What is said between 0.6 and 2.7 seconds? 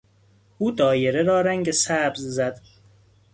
دایره را رنگ سبز زد.